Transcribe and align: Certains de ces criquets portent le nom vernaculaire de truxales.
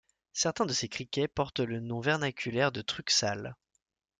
Certains 0.33 0.65
de 0.65 0.73
ces 0.73 0.87
criquets 0.89 1.27
portent 1.27 1.59
le 1.59 1.79
nom 1.79 1.99
vernaculaire 1.99 2.71
de 2.71 2.81
truxales. 2.81 3.55